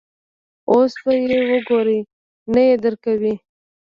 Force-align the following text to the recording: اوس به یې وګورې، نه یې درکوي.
اوس 0.71 0.93
به 1.03 1.11
یې 1.29 1.39
وګورې، 1.49 1.99
نه 2.53 2.61
یې 2.67 2.75
درکوي. 2.83 3.35